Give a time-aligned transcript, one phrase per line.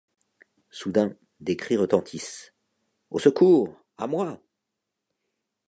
[0.71, 2.55] Soudain, des cris retentissent:
[3.11, 4.41] «Au secours à moi